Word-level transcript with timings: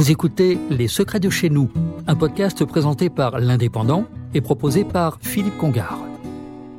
Vous 0.00 0.10
écoutez 0.10 0.58
Les 0.70 0.88
Secrets 0.88 1.20
de 1.20 1.28
chez 1.28 1.50
nous, 1.50 1.70
un 2.06 2.16
podcast 2.16 2.64
présenté 2.64 3.10
par 3.10 3.38
l'Indépendant 3.38 4.06
et 4.32 4.40
proposé 4.40 4.82
par 4.82 5.18
Philippe 5.20 5.58
Congar. 5.58 5.98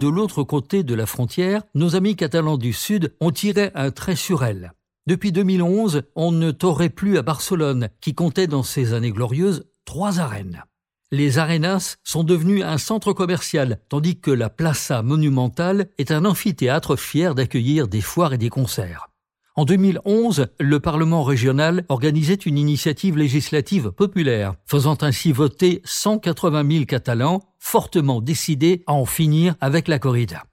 De 0.00 0.06
l'autre 0.06 0.42
côté 0.42 0.82
de 0.82 0.94
la 0.94 1.06
frontière, 1.06 1.62
nos 1.74 1.96
amis 1.96 2.14
catalans 2.14 2.58
du 2.58 2.74
Sud 2.74 3.14
ont 3.22 3.30
tiré 3.30 3.70
un 3.74 3.90
trait 3.90 4.16
sur 4.16 4.44
elle. 4.44 4.74
Depuis 5.06 5.32
2011, 5.32 6.02
on 6.14 6.30
ne 6.30 6.50
t'aurait 6.50 6.90
plus 6.90 7.16
à 7.16 7.22
Barcelone, 7.22 7.88
qui 8.02 8.14
comptait 8.14 8.48
dans 8.48 8.62
ses 8.62 8.92
années 8.92 9.12
glorieuses 9.12 9.64
trois 9.86 10.20
arènes. 10.20 10.64
Les 11.10 11.38
arenas 11.38 11.96
sont 12.04 12.22
devenus 12.22 12.64
un 12.64 12.76
centre 12.76 13.14
commercial, 13.14 13.78
tandis 13.88 14.20
que 14.20 14.30
la 14.30 14.50
Plaza 14.50 15.00
Monumental 15.00 15.88
est 15.96 16.10
un 16.10 16.26
amphithéâtre 16.26 16.96
fier 16.96 17.34
d'accueillir 17.34 17.88
des 17.88 18.02
foires 18.02 18.34
et 18.34 18.38
des 18.38 18.50
concerts. 18.50 19.08
En 19.58 19.64
2011, 19.64 20.48
le 20.60 20.80
Parlement 20.80 21.24
régional 21.24 21.86
organisait 21.88 22.34
une 22.34 22.58
initiative 22.58 23.16
législative 23.16 23.90
populaire, 23.90 24.54
faisant 24.66 24.98
ainsi 25.00 25.32
voter 25.32 25.80
180 25.86 26.70
000 26.70 26.84
Catalans 26.84 27.42
fortement 27.58 28.20
décidés 28.20 28.84
à 28.86 28.92
en 28.92 29.06
finir 29.06 29.54
avec 29.62 29.88
la 29.88 29.98
corrida. 29.98 30.44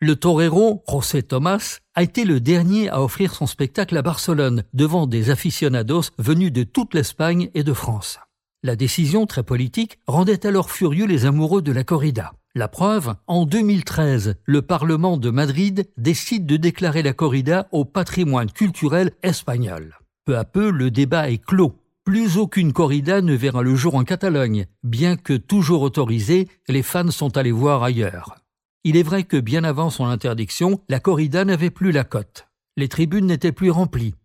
Le 0.00 0.16
torero 0.16 0.82
José 0.88 1.22
Tomás 1.22 1.78
a 1.94 2.02
été 2.02 2.24
le 2.24 2.40
dernier 2.40 2.88
à 2.88 3.00
offrir 3.00 3.32
son 3.32 3.46
spectacle 3.46 3.96
à 3.96 4.02
Barcelone 4.02 4.64
devant 4.72 5.06
des 5.06 5.30
aficionados 5.30 6.10
venus 6.18 6.52
de 6.52 6.64
toute 6.64 6.94
l'Espagne 6.94 7.50
et 7.54 7.62
de 7.62 7.72
France. 7.72 8.18
La 8.64 8.74
décision 8.74 9.26
très 9.26 9.44
politique 9.44 10.00
rendait 10.08 10.46
alors 10.46 10.72
furieux 10.72 11.06
les 11.06 11.26
amoureux 11.26 11.62
de 11.62 11.70
la 11.70 11.84
corrida. 11.84 12.32
La 12.58 12.66
preuve, 12.66 13.14
en 13.28 13.46
2013, 13.46 14.34
le 14.44 14.62
Parlement 14.62 15.16
de 15.16 15.30
Madrid 15.30 15.88
décide 15.96 16.44
de 16.44 16.56
déclarer 16.56 17.04
la 17.04 17.12
corrida 17.12 17.68
au 17.70 17.84
patrimoine 17.84 18.50
culturel 18.50 19.12
espagnol. 19.22 19.96
Peu 20.24 20.36
à 20.36 20.42
peu, 20.42 20.72
le 20.72 20.90
débat 20.90 21.30
est 21.30 21.38
clos. 21.38 21.80
Plus 22.02 22.36
aucune 22.36 22.72
corrida 22.72 23.20
ne 23.20 23.34
verra 23.34 23.62
le 23.62 23.76
jour 23.76 23.94
en 23.94 24.02
Catalogne, 24.02 24.66
bien 24.82 25.14
que 25.14 25.34
toujours 25.34 25.82
autorisée, 25.82 26.48
les 26.66 26.82
fans 26.82 27.12
sont 27.12 27.36
allés 27.36 27.52
voir 27.52 27.84
ailleurs. 27.84 28.34
Il 28.82 28.96
est 28.96 29.04
vrai 29.04 29.22
que 29.22 29.36
bien 29.36 29.62
avant 29.62 29.88
son 29.88 30.06
interdiction, 30.06 30.80
la 30.88 30.98
corrida 30.98 31.44
n'avait 31.44 31.70
plus 31.70 31.92
la 31.92 32.02
cote. 32.02 32.48
Les 32.76 32.88
tribunes 32.88 33.26
n'étaient 33.26 33.52
plus 33.52 33.70
remplies. 33.70 34.16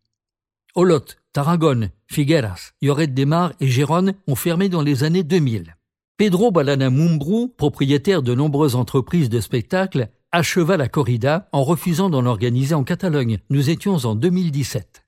Olot, 0.73 1.05
Tarragone, 1.33 1.91
Figueras, 2.07 2.71
Lloret 2.81 3.05
de 3.05 3.25
Mar 3.25 3.53
et 3.59 3.67
Gérone 3.67 4.15
ont 4.25 4.35
fermé 4.35 4.69
dans 4.69 4.81
les 4.81 5.03
années 5.03 5.21
2000. 5.21 5.75
Pedro 6.15 6.51
Balana 6.51 6.91
Mumbrou, 6.91 7.47
propriétaire 7.47 8.21
de 8.21 8.35
nombreuses 8.35 8.75
entreprises 8.75 9.29
de 9.29 9.39
spectacles, 9.39 10.09
acheva 10.31 10.77
la 10.77 10.87
corrida 10.87 11.49
en 11.51 11.63
refusant 11.63 12.11
d'en 12.11 12.27
organiser 12.27 12.75
en 12.75 12.83
Catalogne. 12.83 13.39
Nous 13.49 13.71
étions 13.71 13.95
en 13.95 14.13
2017. 14.13 15.05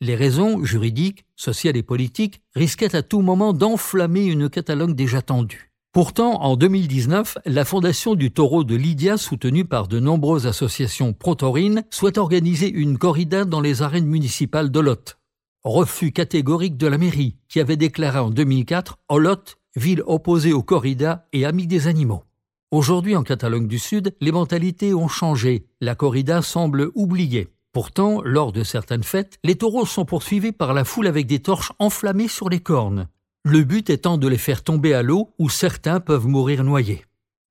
Les 0.00 0.16
raisons 0.16 0.64
juridiques, 0.64 1.26
sociales 1.36 1.76
et 1.76 1.84
politiques 1.84 2.42
risquaient 2.56 2.96
à 2.96 3.02
tout 3.02 3.20
moment 3.20 3.52
d'enflammer 3.52 4.24
une 4.24 4.48
Catalogne 4.48 4.96
déjà 4.96 5.22
tendue. 5.22 5.70
Pourtant, 5.92 6.42
en 6.42 6.56
2019, 6.56 7.38
la 7.46 7.64
fondation 7.64 8.16
du 8.16 8.32
taureau 8.32 8.64
de 8.64 8.74
Lydia, 8.74 9.16
soutenue 9.16 9.64
par 9.64 9.86
de 9.86 10.00
nombreuses 10.00 10.48
associations 10.48 11.12
pro-taurines, 11.12 11.84
souhaite 11.90 12.18
organiser 12.18 12.68
une 12.68 12.98
corrida 12.98 13.44
dans 13.44 13.60
les 13.60 13.82
arènes 13.82 14.06
municipales 14.06 14.70
d'Olot. 14.70 15.14
Refus 15.62 16.10
catégorique 16.10 16.76
de 16.76 16.88
la 16.88 16.98
mairie, 16.98 17.36
qui 17.48 17.60
avait 17.60 17.76
déclaré 17.76 18.18
en 18.18 18.30
2004 18.30 18.98
Olot 19.08 19.36
ville 19.78 20.02
opposée 20.06 20.52
aux 20.52 20.62
corridas 20.62 21.24
et 21.32 21.46
amie 21.46 21.66
des 21.66 21.86
animaux. 21.86 22.24
Aujourd'hui, 22.70 23.16
en 23.16 23.22
Catalogne 23.22 23.66
du 23.66 23.78
Sud, 23.78 24.14
les 24.20 24.32
mentalités 24.32 24.92
ont 24.92 25.08
changé. 25.08 25.66
La 25.80 25.94
corrida 25.94 26.42
semble 26.42 26.90
oubliée. 26.94 27.48
Pourtant, 27.72 28.20
lors 28.22 28.52
de 28.52 28.62
certaines 28.62 29.04
fêtes, 29.04 29.38
les 29.42 29.56
taureaux 29.56 29.86
sont 29.86 30.04
poursuivis 30.04 30.52
par 30.52 30.74
la 30.74 30.84
foule 30.84 31.06
avec 31.06 31.26
des 31.26 31.38
torches 31.38 31.72
enflammées 31.78 32.28
sur 32.28 32.50
les 32.50 32.60
cornes. 32.60 33.08
Le 33.44 33.64
but 33.64 33.88
étant 33.88 34.18
de 34.18 34.28
les 34.28 34.36
faire 34.36 34.62
tomber 34.62 34.92
à 34.92 35.02
l'eau 35.02 35.30
où 35.38 35.48
certains 35.48 36.00
peuvent 36.00 36.26
mourir 36.26 36.64
noyés. 36.64 37.04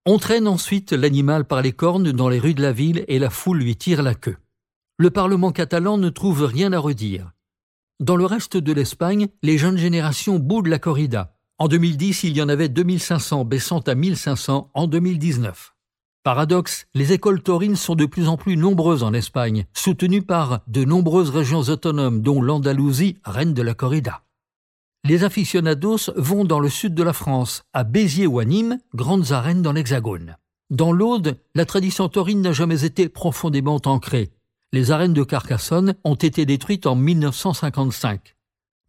On 0.05 0.19
traîne 0.19 0.47
ensuite 0.47 0.93
l'animal 0.93 1.45
par 1.45 1.61
les 1.61 1.71
cornes 1.71 2.11
dans 2.11 2.29
les 2.29 2.39
rues 2.39 2.53
de 2.53 2.61
la 2.61 2.71
ville 2.71 3.03
et 3.07 3.19
la 3.19 3.29
foule 3.29 3.59
lui 3.59 3.75
tire 3.75 4.03
la 4.03 4.13
queue. 4.13 4.37
Le 4.97 5.09
Parlement 5.09 5.51
catalan 5.51 5.97
ne 5.97 6.09
trouve 6.09 6.43
rien 6.43 6.73
à 6.73 6.79
redire. 6.79 7.31
Dans 7.99 8.15
le 8.15 8.25
reste 8.25 8.57
de 8.57 8.73
l'Espagne, 8.73 9.27
les 9.41 9.57
jeunes 9.57 9.77
générations 9.77 10.37
boudent 10.37 10.67
la 10.67 10.79
corrida. 10.79 11.36
En 11.59 11.67
2010, 11.67 12.23
il 12.23 12.37
y 12.37 12.41
en 12.43 12.49
avait 12.49 12.69
2500, 12.69 13.43
baissant 13.43 13.79
à 13.79 13.95
1500 13.95 14.69
en 14.75 14.87
2019. 14.87 15.73
Paradoxe, 16.21 16.85
les 16.93 17.13
écoles 17.13 17.41
taurines 17.41 17.75
sont 17.75 17.95
de 17.95 18.05
plus 18.05 18.27
en 18.27 18.37
plus 18.37 18.57
nombreuses 18.57 19.01
en 19.01 19.11
Espagne, 19.11 19.65
soutenues 19.73 20.21
par 20.21 20.61
de 20.67 20.83
nombreuses 20.83 21.31
régions 21.31 21.61
autonomes, 21.61 22.21
dont 22.21 22.43
l'Andalousie, 22.43 23.17
reine 23.25 23.55
de 23.55 23.63
la 23.63 23.73
corrida. 23.73 24.21
Les 25.03 25.23
aficionados 25.23 26.11
vont 26.15 26.45
dans 26.45 26.59
le 26.59 26.69
sud 26.69 26.93
de 26.93 27.01
la 27.01 27.13
France, 27.13 27.63
à 27.73 27.83
Béziers 27.83 28.27
ou 28.27 28.37
à 28.37 28.45
Nîmes, 28.45 28.77
grandes 28.93 29.31
arènes 29.31 29.63
dans 29.63 29.73
l'Hexagone. 29.73 30.37
Dans 30.69 30.91
l'Aude, 30.91 31.39
la 31.55 31.65
tradition 31.65 32.07
taurine 32.07 32.41
n'a 32.41 32.51
jamais 32.51 32.83
été 32.85 33.09
profondément 33.09 33.81
ancrée. 33.85 34.29
Les 34.73 34.91
arènes 34.91 35.13
de 35.13 35.23
Carcassonne 35.23 35.95
ont 36.03 36.13
été 36.13 36.45
détruites 36.45 36.85
en 36.85 36.93
1955. 36.93 38.36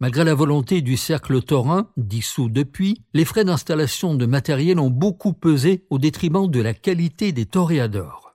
Malgré 0.01 0.23
la 0.23 0.33
volonté 0.33 0.81
du 0.81 0.95
cercle 0.95 1.41
taurin, 1.41 1.89
dissous 1.97 2.47
depuis, 2.47 3.03
les 3.13 3.25
frais 3.25 3.43
d'installation 3.43 4.15
de 4.15 4.25
matériel 4.25 4.79
ont 4.79 4.89
beaucoup 4.89 5.33
pesé 5.33 5.83
au 5.89 5.99
détriment 5.99 6.49
de 6.49 6.61
la 6.61 6.73
qualité 6.73 7.33
des 7.33 7.45
toréadors. 7.45 8.33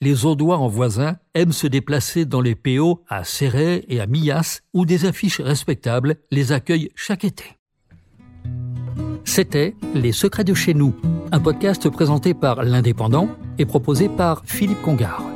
Les 0.00 0.26
Audois 0.26 0.58
en 0.58 0.66
voisin 0.66 1.16
aiment 1.34 1.52
se 1.52 1.68
déplacer 1.68 2.24
dans 2.24 2.40
les 2.40 2.56
PO 2.56 3.04
à 3.08 3.22
Serret 3.22 3.84
et 3.88 4.00
à 4.00 4.06
Millas, 4.06 4.62
où 4.74 4.84
des 4.84 5.06
affiches 5.06 5.40
respectables 5.40 6.16
les 6.32 6.50
accueillent 6.50 6.90
chaque 6.96 7.24
été. 7.24 7.44
C'était 9.24 9.76
Les 9.94 10.12
Secrets 10.12 10.42
de 10.42 10.52
chez 10.52 10.74
nous, 10.74 10.96
un 11.30 11.38
podcast 11.38 11.88
présenté 11.90 12.34
par 12.34 12.64
l'Indépendant 12.64 13.28
et 13.58 13.66
proposé 13.66 14.08
par 14.08 14.42
Philippe 14.44 14.82
Congar. 14.82 15.33